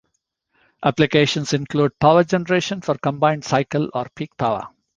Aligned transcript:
Applications 0.83 1.53
include 1.53 1.99
power 1.99 2.23
generation 2.23 2.81
for 2.81 2.97
combined 2.97 3.45
cycle 3.45 3.87
or 3.93 4.07
peak 4.15 4.35
power. 4.35 4.67